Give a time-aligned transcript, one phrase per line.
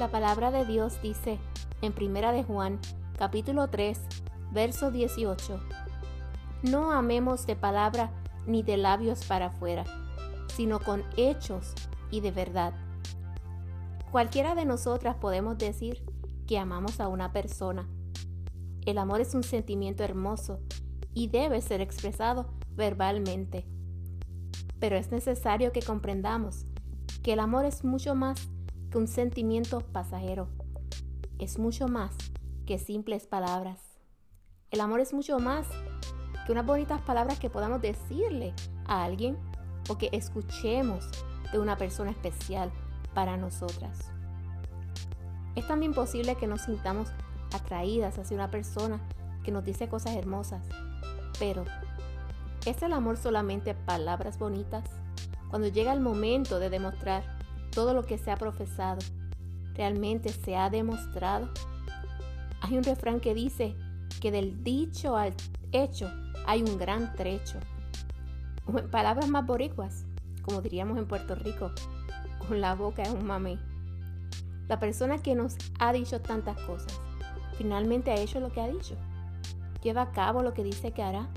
[0.00, 1.38] La palabra de Dios dice
[1.82, 2.80] en Primera de Juan,
[3.18, 4.00] capítulo 3,
[4.50, 5.60] verso 18:
[6.62, 8.10] No amemos de palabra
[8.46, 9.84] ni de labios para afuera,
[10.56, 11.74] sino con hechos
[12.10, 12.72] y de verdad.
[14.10, 16.02] Cualquiera de nosotras podemos decir
[16.46, 17.86] que amamos a una persona.
[18.86, 20.60] El amor es un sentimiento hermoso
[21.12, 23.66] y debe ser expresado verbalmente.
[24.78, 26.64] Pero es necesario que comprendamos
[27.22, 28.48] que el amor es mucho más
[28.90, 30.48] que un sentimiento pasajero.
[31.38, 32.14] Es mucho más
[32.66, 33.80] que simples palabras.
[34.70, 35.66] El amor es mucho más
[36.44, 38.52] que unas bonitas palabras que podamos decirle
[38.86, 39.38] a alguien
[39.88, 41.08] o que escuchemos
[41.52, 42.70] de una persona especial
[43.14, 43.98] para nosotras.
[45.54, 47.08] Es también posible que nos sintamos
[47.52, 49.00] atraídas hacia una persona
[49.42, 50.64] que nos dice cosas hermosas,
[51.38, 51.64] pero
[52.66, 54.84] ¿es el amor solamente palabras bonitas?
[55.48, 57.39] Cuando llega el momento de demostrar
[57.70, 58.98] todo lo que se ha profesado,
[59.74, 61.50] ¿realmente se ha demostrado?
[62.60, 63.76] Hay un refrán que dice
[64.20, 65.34] que del dicho al
[65.72, 66.10] hecho
[66.46, 67.58] hay un gran trecho.
[68.66, 70.04] O en palabras más boricuas,
[70.42, 71.72] como diríamos en Puerto Rico,
[72.46, 73.58] con la boca es un mamey.
[74.68, 77.00] La persona que nos ha dicho tantas cosas,
[77.56, 78.96] finalmente ha hecho lo que ha dicho.
[79.82, 81.28] Lleva a cabo lo que dice que hará.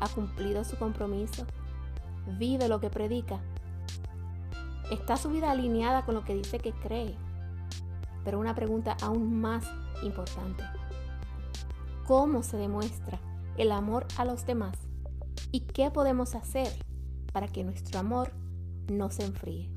[0.00, 1.46] Ha cumplido su compromiso
[2.26, 3.40] vive lo que predica.
[4.90, 7.16] Está su vida alineada con lo que dice que cree.
[8.24, 9.64] Pero una pregunta aún más
[10.02, 10.62] importante.
[12.06, 13.18] ¿Cómo se demuestra
[13.56, 14.76] el amor a los demás?
[15.50, 16.68] ¿Y qué podemos hacer
[17.32, 18.32] para que nuestro amor
[18.88, 19.70] no se enfríe?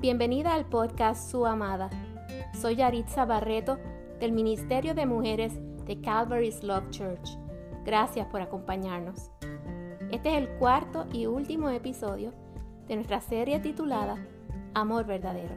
[0.00, 1.90] Bienvenida al podcast Su Amada
[2.60, 3.78] soy Yaritza Barreto
[4.18, 5.54] del Ministerio de Mujeres
[5.86, 7.38] de Calvary's Love Church.
[7.84, 9.30] Gracias por acompañarnos.
[10.10, 12.32] Este es el cuarto y último episodio
[12.86, 14.16] de nuestra serie titulada
[14.74, 15.54] Amor Verdadero.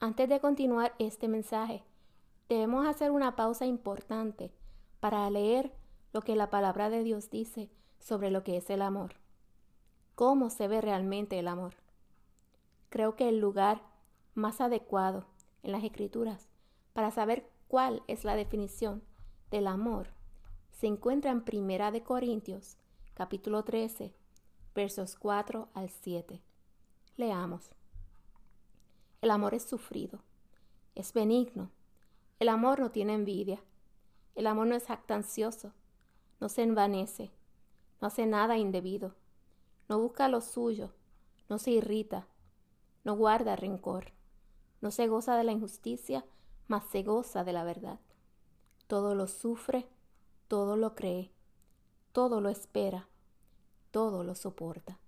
[0.00, 1.84] Antes de continuar este mensaje,
[2.48, 4.52] debemos hacer una pausa importante
[5.00, 5.72] para leer
[6.12, 9.14] lo que la palabra de Dios dice sobre lo que es el amor
[10.18, 11.74] cómo se ve realmente el amor.
[12.88, 13.82] Creo que el lugar
[14.34, 15.26] más adecuado
[15.62, 16.48] en las escrituras
[16.92, 19.02] para saber cuál es la definición
[19.50, 20.08] del amor
[20.70, 22.76] se encuentra en Primera de Corintios,
[23.14, 24.14] capítulo 13,
[24.74, 26.40] versos 4 al 7.
[27.16, 27.70] Leamos.
[29.20, 30.20] El amor es sufrido,
[30.94, 31.70] es benigno.
[32.38, 33.60] El amor no tiene envidia.
[34.36, 35.72] El amor no es jactancioso,
[36.40, 37.32] no se envanece,
[38.00, 39.16] no hace nada indebido
[39.88, 40.90] no busca lo suyo,
[41.48, 42.26] no se irrita,
[43.08, 44.12] no guarda rencor,
[44.82, 46.26] no se goza de la injusticia,
[46.66, 48.00] mas se goza de la verdad.
[48.86, 49.88] Todo lo sufre,
[50.46, 51.32] todo lo cree,
[52.12, 53.08] todo lo espera,
[53.92, 54.98] todo lo soporta.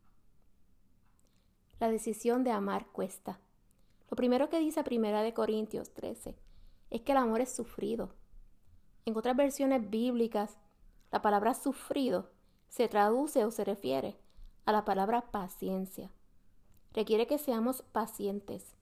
[1.78, 3.38] La decisión de amar cuesta.
[4.10, 6.38] Lo primero que dice Primera de Corintios 13
[6.88, 8.14] es que el amor es sufrido.
[9.04, 10.56] En otras versiones bíblicas,
[11.12, 12.30] la palabra sufrido
[12.70, 14.16] se traduce o se refiere
[14.64, 16.10] a la palabra paciencia.
[16.92, 18.74] Requiere que seamos pacientes,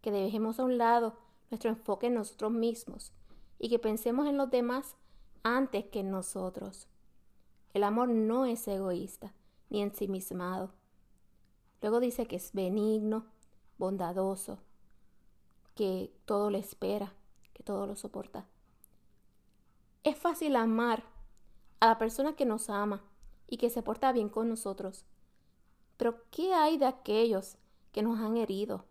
[0.00, 1.14] que dejemos a un lado
[1.50, 3.12] nuestro enfoque en nosotros mismos
[3.58, 4.96] y que pensemos en los demás
[5.42, 6.88] antes que en nosotros.
[7.74, 9.32] El amor no es egoísta
[9.70, 10.70] ni ensimismado.
[11.80, 13.26] Luego dice que es benigno,
[13.78, 14.58] bondadoso,
[15.74, 17.12] que todo lo espera,
[17.52, 18.46] que todo lo soporta.
[20.04, 21.04] Es fácil amar
[21.80, 23.02] a la persona que nos ama
[23.48, 25.04] y que se porta bien con nosotros.
[26.02, 27.58] Pero ¿qué hay de aquellos
[27.92, 28.86] que nos han herido,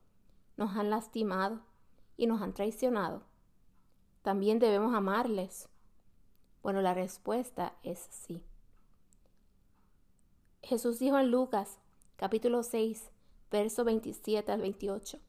[0.55, 1.59] nos han lastimado
[2.15, 3.23] y nos han traicionado?
[4.21, 5.67] ¿También debemos amarles?
[6.63, 8.41] Bueno, la respuesta es sí.
[10.63, 11.79] Jesús dijo en Lucas
[12.15, 13.11] capítulo 6,
[13.51, 15.19] verso 27 al 28.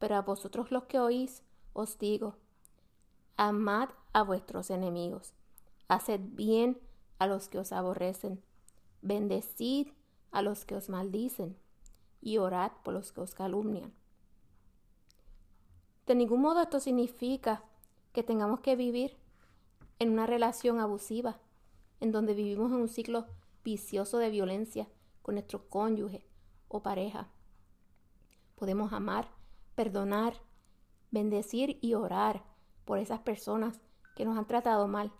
[0.00, 2.34] Pero a vosotros los que oís, os digo,
[3.36, 5.34] amad a vuestros enemigos,
[5.86, 6.80] haced bien
[7.20, 8.42] a los que os aborrecen,
[9.02, 9.92] bendecid
[10.30, 11.56] a los que os maldicen
[12.20, 13.92] y orad por los que os calumnian.
[16.06, 17.62] De ningún modo esto significa
[18.12, 19.16] que tengamos que vivir
[19.98, 21.38] en una relación abusiva,
[22.00, 23.26] en donde vivimos en un ciclo
[23.62, 24.88] vicioso de violencia
[25.22, 26.26] con nuestro cónyuge
[26.68, 27.28] o pareja.
[28.56, 29.28] Podemos amar,
[29.74, 30.34] perdonar,
[31.10, 32.42] bendecir y orar
[32.84, 33.80] por esas personas
[34.16, 35.12] que nos han tratado mal,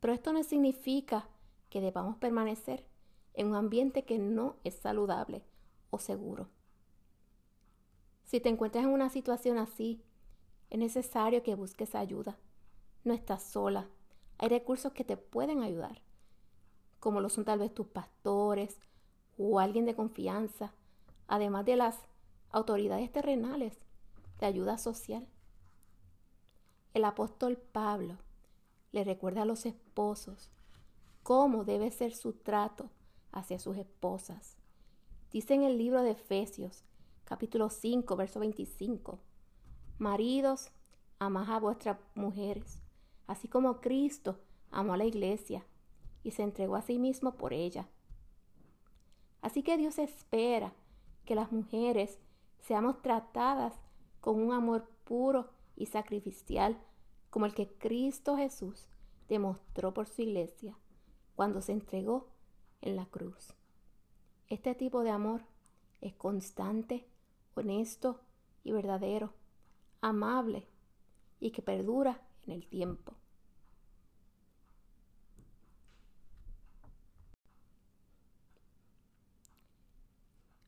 [0.00, 1.28] pero esto no significa
[1.70, 2.84] que debamos permanecer
[3.34, 5.42] en un ambiente que no es saludable
[5.90, 6.48] o seguro.
[8.24, 10.02] Si te encuentras en una situación así,
[10.70, 12.38] Es necesario que busques ayuda.
[13.04, 13.90] No estás sola.
[14.38, 16.00] Hay recursos que te pueden ayudar,
[16.98, 18.80] como lo son tal vez tus pastores
[19.36, 20.72] o alguien de confianza,
[21.28, 21.98] además de las
[22.50, 23.78] autoridades terrenales
[24.40, 25.26] de ayuda social.
[26.94, 28.16] El apóstol Pablo
[28.92, 30.50] le recuerda a los esposos
[31.22, 32.88] cómo debe ser su trato
[33.32, 34.56] hacia sus esposas.
[35.32, 36.84] Dice en el libro de Efesios,
[37.24, 39.18] capítulo 5, verso 25,
[39.98, 40.70] Maridos,
[41.18, 42.80] amad a vuestras mujeres,
[43.26, 44.38] así como Cristo
[44.70, 45.64] amó a la iglesia
[46.22, 47.88] y se entregó a sí mismo por ella.
[49.40, 50.72] Así que Dios espera
[51.24, 52.18] que las mujeres
[52.60, 53.74] seamos tratadas
[54.20, 56.78] con un amor puro y sacrificial
[57.30, 58.88] como el que Cristo Jesús
[59.28, 60.76] demostró por su iglesia
[61.34, 62.31] cuando se entregó
[62.82, 63.54] en la cruz.
[64.48, 65.42] Este tipo de amor
[66.00, 67.06] es constante,
[67.54, 68.20] honesto
[68.64, 69.32] y verdadero,
[70.00, 70.66] amable
[71.40, 73.14] y que perdura en el tiempo.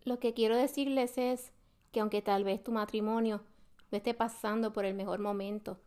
[0.05, 1.53] Lo que quiero decirles es
[1.91, 3.43] que aunque tal vez tu matrimonio
[3.91, 5.79] no esté pasando por el mejor momento,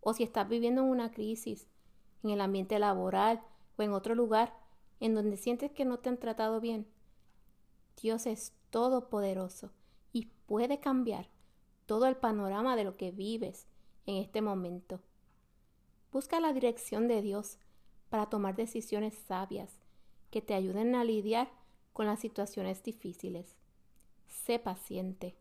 [0.00, 1.66] o si estás viviendo una crisis
[2.22, 3.42] en el ambiente laboral
[3.76, 4.59] o en otro lugar
[5.00, 6.86] en donde sientes que no te han tratado bien,
[8.00, 9.72] Dios es todopoderoso
[10.12, 11.28] y puede cambiar
[11.86, 13.66] todo el panorama de lo que vives
[14.06, 15.00] en este momento.
[16.12, 17.58] Busca la dirección de Dios
[18.08, 19.80] para tomar decisiones sabias
[20.30, 21.50] que te ayuden a lidiar
[21.92, 23.56] con las situaciones difíciles.
[24.26, 25.36] Sé paciente.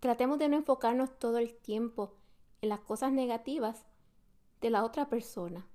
[0.00, 2.14] Tratemos de no enfocarnos todo el tiempo
[2.60, 3.84] en las cosas negativas
[4.60, 5.66] de la otra persona.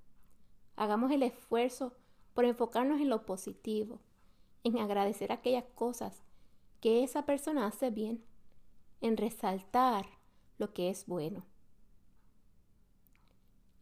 [0.80, 1.92] Hagamos el esfuerzo
[2.32, 4.00] por enfocarnos en lo positivo,
[4.64, 6.22] en agradecer aquellas cosas
[6.80, 8.24] que esa persona hace bien,
[9.02, 10.06] en resaltar
[10.56, 11.44] lo que es bueno.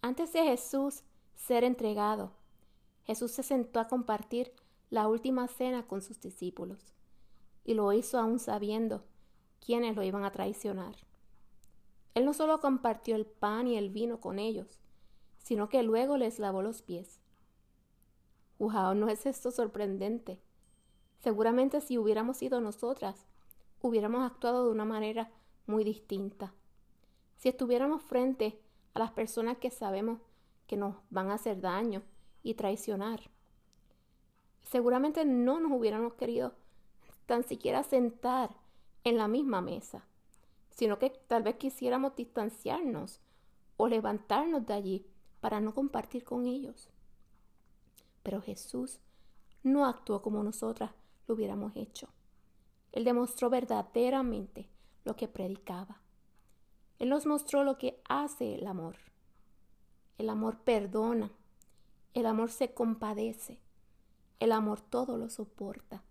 [0.02, 1.04] Antes de Jesús
[1.36, 2.32] ser entregado,
[3.04, 4.52] Jesús se sentó a compartir
[4.90, 6.92] la última cena con sus discípulos
[7.64, 9.04] y lo hizo aún sabiendo
[9.64, 10.96] quiénes lo iban a traicionar.
[12.16, 14.80] Él no solo compartió el pan y el vino con ellos,
[15.48, 17.22] sino que luego les lavó los pies.
[18.58, 18.94] ¡Wow!
[18.94, 20.42] ¿No es esto sorprendente?
[21.20, 23.24] Seguramente si hubiéramos sido nosotras,
[23.80, 25.32] hubiéramos actuado de una manera
[25.66, 26.52] muy distinta.
[27.38, 28.60] Si estuviéramos frente
[28.92, 30.20] a las personas que sabemos
[30.66, 32.02] que nos van a hacer daño
[32.42, 33.30] y traicionar,
[34.64, 36.52] seguramente no nos hubiéramos querido
[37.24, 38.54] tan siquiera sentar
[39.02, 40.04] en la misma mesa,
[40.68, 43.22] sino que tal vez quisiéramos distanciarnos
[43.78, 45.06] o levantarnos de allí
[45.40, 46.90] para no compartir con ellos.
[48.22, 49.00] Pero Jesús
[49.62, 50.90] no actuó como nosotras
[51.26, 52.08] lo hubiéramos hecho.
[52.92, 54.68] Él demostró verdaderamente
[55.04, 56.00] lo que predicaba.
[56.98, 58.96] Él nos mostró lo que hace el amor.
[60.16, 61.30] El amor perdona.
[62.14, 63.60] El amor se compadece.
[64.40, 66.02] El amor todo lo soporta.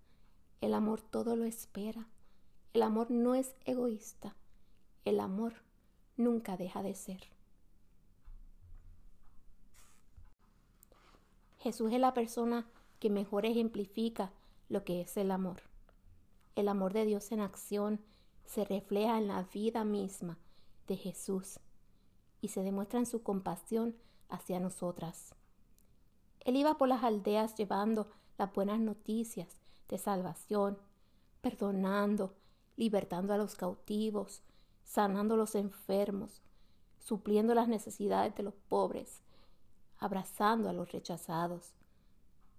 [0.61, 2.07] El amor todo lo espera.
[2.73, 4.35] El amor no es egoísta.
[5.03, 5.53] El amor
[6.15, 7.36] nunca deja de ser.
[11.59, 12.67] Jesús es la persona
[12.99, 14.31] que mejor ejemplifica
[14.69, 15.61] lo que es el amor.
[16.55, 17.99] El amor de Dios en acción
[18.45, 20.37] se refleja en la vida misma
[20.87, 21.59] de Jesús
[22.41, 23.95] y se demuestra en su compasión
[24.29, 25.35] hacia nosotras.
[26.41, 29.57] Él iba por las aldeas llevando las buenas noticias
[29.89, 30.77] de salvación,
[31.41, 32.33] perdonando,
[32.75, 34.43] libertando a los cautivos,
[34.83, 36.41] sanando a los enfermos,
[36.99, 39.21] supliendo las necesidades de los pobres,
[39.99, 41.73] abrazando a los rechazados.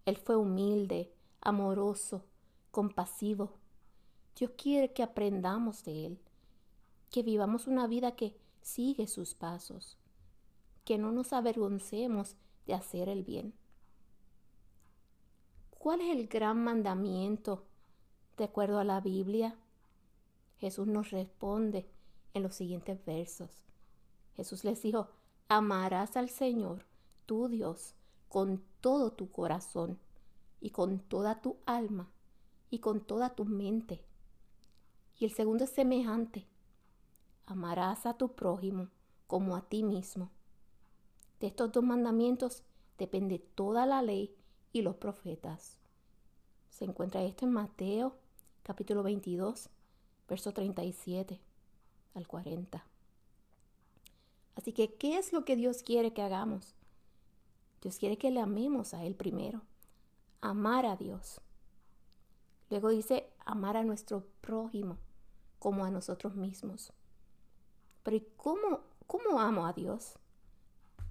[0.04, 2.24] Él fue humilde, amoroso,
[2.70, 3.54] compasivo.
[4.36, 6.18] Dios quiere que aprendamos de Él,
[7.10, 9.98] que vivamos una vida que sigue sus pasos,
[10.84, 13.54] que no nos avergoncemos de hacer el bien.
[15.78, 17.64] ¿Cuál es el gran mandamiento
[18.36, 19.56] de acuerdo a la Biblia?
[20.58, 21.88] Jesús nos responde
[22.34, 23.64] en los siguientes versos.
[24.36, 25.08] Jesús les dijo,
[25.48, 26.84] amarás al Señor,
[27.48, 27.94] Dios,
[28.28, 29.98] con todo tu corazón
[30.60, 32.08] y con toda tu alma
[32.70, 34.02] y con toda tu mente.
[35.18, 36.46] Y el segundo es semejante.
[37.46, 38.88] Amarás a tu prójimo
[39.26, 40.30] como a ti mismo.
[41.40, 42.62] De estos dos mandamientos
[42.98, 44.34] depende toda la ley
[44.72, 45.76] y los profetas.
[46.70, 48.16] Se encuentra esto en Mateo
[48.62, 49.68] capítulo 22,
[50.28, 51.40] verso 37
[52.14, 52.84] al 40.
[54.56, 56.74] Así que, ¿qué es lo que Dios quiere que hagamos?
[57.80, 59.62] Dios quiere que le amemos a Él primero
[60.40, 61.40] amar a Dios.
[62.70, 64.98] Luego dice amar a nuestro prójimo
[65.58, 66.92] como a nosotros mismos.
[68.02, 70.18] Pero ¿y cómo, cómo amo a Dios?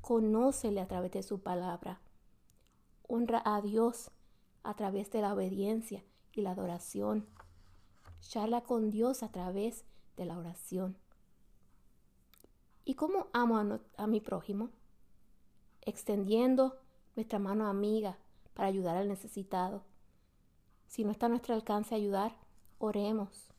[0.02, 2.00] Conócele a través de su palabra.
[3.08, 4.12] Honra a Dios
[4.64, 7.28] a través de la obediencia y la adoración.
[8.22, 10.98] Charla con Dios a través de la oración.
[12.86, 14.70] ¿Y cómo amo a, a mi prójimo?
[15.88, 16.76] Extendiendo
[17.16, 18.18] nuestra mano amiga
[18.54, 19.84] para ayudar al necesitado.
[20.90, 22.36] Si no está a nuestro alcance ayudar,
[22.78, 23.54] oremos.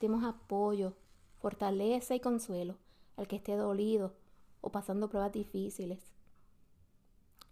[0.00, 0.94] Demos apoyo,
[1.42, 2.78] fortaleza y consuelo
[3.18, 4.14] al que esté dolido
[4.62, 6.00] o pasando pruebas difíciles.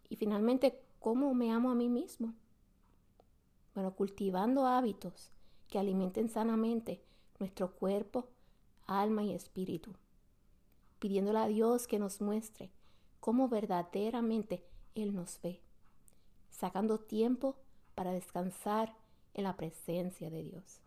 [0.09, 2.33] Y finalmente, ¿cómo me amo a mí mismo?
[3.75, 5.31] Bueno, cultivando hábitos
[5.69, 7.05] que alimenten sanamente
[7.39, 8.29] nuestro cuerpo,
[8.87, 9.93] alma y espíritu,
[11.01, 12.71] pidiéndole a Dios que nos muestre
[13.21, 15.61] cómo verdaderamente Él nos ve,
[16.51, 17.57] sacando tiempo
[17.95, 18.97] para descansar
[19.35, 20.81] en la presencia de Dios.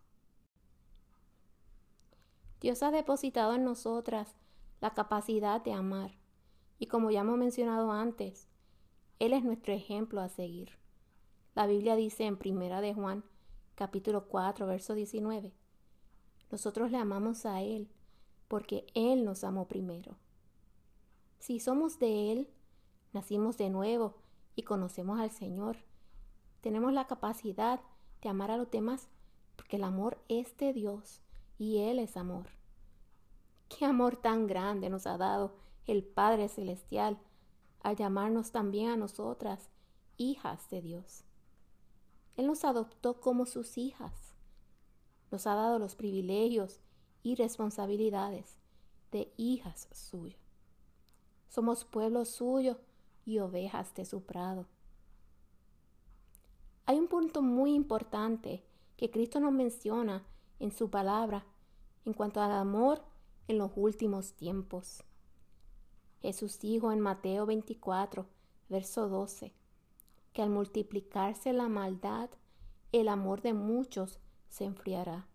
[2.60, 4.34] Dios ha depositado en nosotras
[4.80, 6.12] la capacidad de amar
[6.78, 8.48] y como ya hemos mencionado antes,
[9.18, 10.78] Él es nuestro ejemplo a seguir.
[11.54, 13.22] La Biblia dice en Primera de Juan,
[13.74, 15.52] capítulo 4, verso 19,
[16.50, 17.88] nosotros le amamos a Él
[18.48, 20.16] porque Él nos amó primero.
[21.44, 22.48] Si somos de Él,
[23.12, 24.14] nacimos de nuevo
[24.56, 25.76] y conocemos al Señor,
[26.62, 27.82] tenemos la capacidad
[28.22, 29.08] de amar a los demás
[29.54, 31.20] porque el amor es de Dios
[31.58, 32.46] y Él es amor.
[33.68, 35.54] Qué amor tan grande nos ha dado
[35.86, 37.18] el Padre Celestial
[37.82, 39.68] al llamarnos también a nosotras
[40.16, 41.24] hijas de Dios.
[42.38, 44.34] Él nos adoptó como sus hijas.
[45.30, 46.80] Nos ha dado los privilegios
[47.22, 48.56] y responsabilidades
[49.12, 50.43] de hijas suyas.
[51.48, 52.78] Somos pueblo suyo
[53.24, 54.66] y ovejas de su prado.
[56.86, 58.62] Hay un punto muy importante
[58.96, 60.24] que Cristo nos menciona
[60.58, 61.46] en su palabra
[62.04, 63.02] en cuanto al amor
[63.48, 65.02] en los últimos tiempos.
[66.20, 68.26] Jesús dijo en Mateo 24,
[68.68, 69.52] verso 12,
[70.32, 72.30] que al multiplicarse la maldad,
[72.92, 75.26] el amor de muchos se enfriará.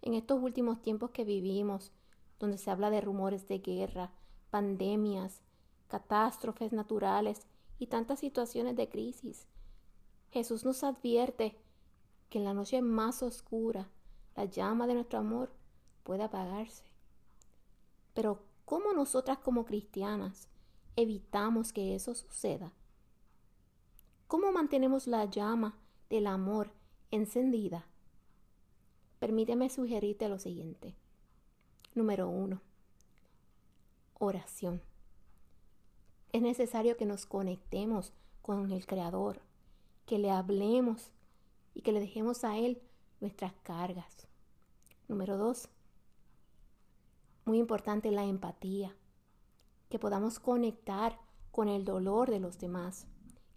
[0.00, 1.92] En estos últimos tiempos que vivimos,
[2.38, 4.12] donde se habla de rumores de guerra,
[4.52, 5.40] pandemias,
[5.88, 7.46] catástrofes naturales
[7.78, 9.46] y tantas situaciones de crisis,
[10.30, 11.56] Jesús nos advierte
[12.28, 13.88] que en la noche más oscura
[14.36, 15.50] la llama de nuestro amor
[16.02, 16.84] puede apagarse.
[18.12, 20.48] Pero ¿cómo nosotras como cristianas
[20.96, 22.74] evitamos que eso suceda?
[24.26, 25.78] ¿Cómo mantenemos la llama
[26.10, 26.74] del amor
[27.10, 27.86] encendida?
[29.18, 30.94] Permíteme sugerirte lo siguiente.
[31.94, 32.60] Número uno,
[34.24, 34.80] oración.
[36.32, 39.40] Es necesario que nos conectemos con el Creador,
[40.06, 41.10] que le hablemos
[41.74, 42.80] y que le dejemos a Él
[43.20, 44.28] nuestras cargas.
[45.08, 45.68] Número dos,
[47.44, 48.94] muy importante la empatía,
[49.90, 51.18] que podamos conectar
[51.50, 53.08] con el dolor de los demás.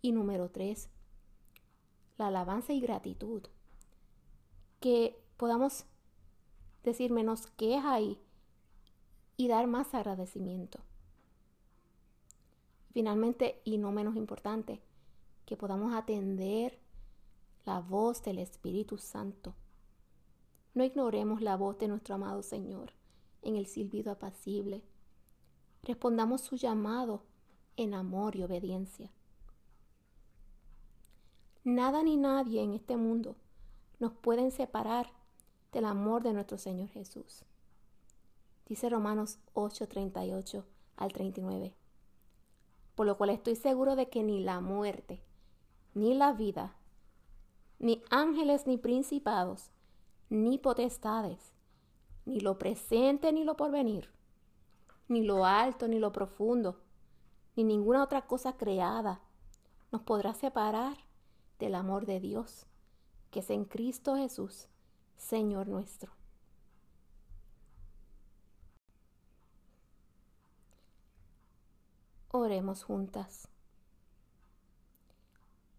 [0.02, 0.90] Y número tres,
[2.18, 3.44] la alabanza y gratitud.
[4.80, 5.86] Que podamos
[6.84, 8.20] decir menos queja y,
[9.38, 10.80] y dar más agradecimiento.
[12.92, 14.82] Finalmente, y no menos importante,
[15.46, 16.80] que podamos atender
[17.66, 19.54] la voz del Espíritu Santo.
[20.74, 22.94] No ignoremos la voz de nuestro amado Señor
[23.42, 24.84] en el silbido apacible.
[25.84, 27.24] Respondamos su llamado
[27.78, 29.12] en amor y obediencia.
[31.64, 33.36] Nada ni nadie en este mundo
[34.00, 35.12] nos pueden separar
[35.72, 37.44] del amor de nuestro Señor Jesús.
[38.68, 40.66] Dice Romanos 8, 38
[40.98, 41.76] al 39.
[42.96, 45.22] Por lo cual estoy seguro de que ni la muerte,
[45.94, 46.76] ni la vida,
[47.78, 49.70] ni ángeles ni principados,
[50.30, 51.54] ni potestades,
[52.26, 54.10] ni lo presente ni lo porvenir,
[55.08, 56.82] ni lo alto ni lo profundo,
[57.56, 59.22] ni ninguna otra cosa creada
[59.92, 60.98] nos podrá separar
[61.60, 62.66] del amor de Dios,
[63.30, 64.68] que es en Cristo Jesús,
[65.18, 66.12] Señor nuestro.
[72.38, 73.48] Oremos juntas.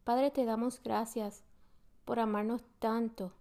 [0.04, 1.44] Padre, te damos gracias
[2.06, 3.34] por amarnos tanto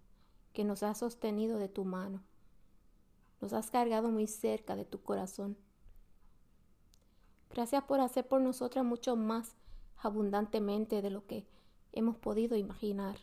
[0.52, 2.20] que nos has sostenido de tu mano.
[3.40, 5.56] Nos has cargado muy cerca de tu corazón.
[7.54, 9.56] Gracias por hacer por nosotras mucho más
[9.96, 11.46] abundantemente de lo que
[11.92, 13.16] hemos podido imaginar.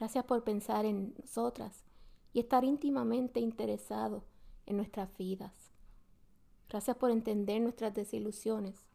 [0.00, 1.84] Gracias por pensar en nosotras
[2.32, 4.24] y estar íntimamente interesado
[4.66, 5.71] en nuestras vidas.
[6.68, 8.86] Gracias por entender nuestras desilusiones,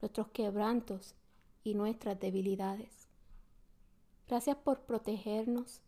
[0.00, 1.14] nuestros quebrantos
[1.64, 3.08] y nuestras debilidades.
[4.28, 5.82] Gracias por protegernos,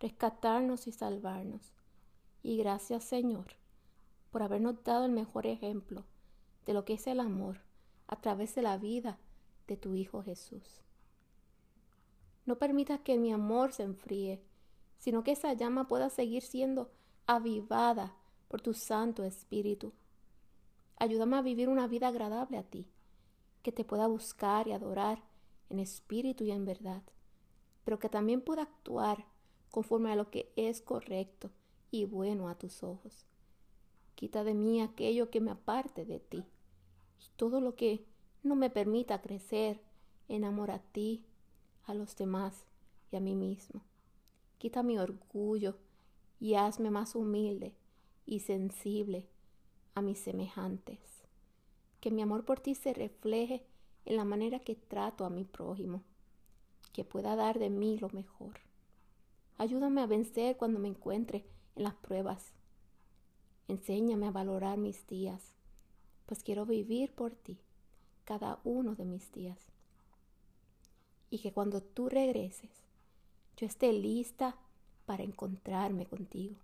[0.00, 1.72] rescatarnos y salvarnos.
[2.42, 3.46] Y gracias Señor
[4.30, 6.04] por habernos dado el mejor ejemplo
[6.64, 7.60] de lo que es el amor
[8.08, 9.18] a través de la vida
[9.66, 10.82] de tu Hijo Jesús.
[12.44, 14.42] No permitas que mi amor se enfríe,
[14.98, 16.90] sino que esa llama pueda seguir siendo
[17.26, 18.14] avivada
[18.48, 19.92] por tu Santo Espíritu.
[21.02, 22.86] Ayúdame a vivir una vida agradable a ti,
[23.64, 25.20] que te pueda buscar y adorar
[25.68, 27.02] en espíritu y en verdad,
[27.82, 29.26] pero que también pueda actuar
[29.72, 31.50] conforme a lo que es correcto
[31.90, 33.26] y bueno a tus ojos.
[34.14, 36.44] Quita de mí aquello que me aparte de ti
[37.18, 38.06] y todo lo que
[38.44, 39.82] no me permita crecer
[40.28, 41.26] en amor a ti,
[41.82, 42.64] a los demás
[43.10, 43.82] y a mí mismo.
[44.58, 45.78] Quita mi orgullo
[46.38, 47.74] y hazme más humilde
[48.24, 49.31] y sensible
[49.94, 50.98] a mis semejantes.
[52.00, 53.64] Que mi amor por ti se refleje
[54.04, 56.02] en la manera que trato a mi prójimo,
[56.92, 58.60] que pueda dar de mí lo mejor.
[59.58, 61.44] Ayúdame a vencer cuando me encuentre
[61.76, 62.52] en las pruebas.
[63.68, 65.54] Enséñame a valorar mis días,
[66.26, 67.58] pues quiero vivir por ti
[68.24, 69.58] cada uno de mis días.
[71.30, 72.70] Y que cuando tú regreses,
[73.56, 74.56] yo esté lista
[75.06, 76.56] para encontrarme contigo.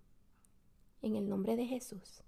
[1.01, 2.23] En el nombre de Jesús.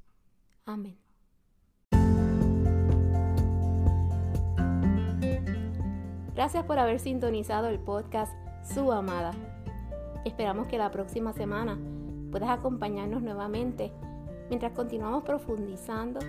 [6.36, 9.32] Gracias por haber sintonizado el podcast Su Amada.
[10.25, 11.78] Esperamos que la próxima semana
[12.32, 13.92] puedas acompañarnos nuevamente
[14.50, 16.20] mientras continuamos profundizando,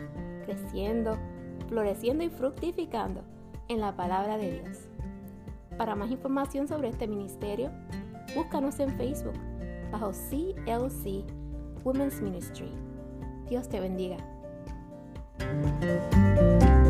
[0.44, 1.16] creciendo,
[1.68, 3.22] floreciendo y fructificando
[3.68, 4.78] en la palabra de Dios.
[5.78, 7.70] Para más información sobre este ministerio,
[8.34, 9.38] búscanos en Facebook
[9.90, 11.24] bajo CLC
[11.84, 12.70] Women's Ministry.
[13.48, 14.31] Dios te bendiga.
[15.50, 16.81] Música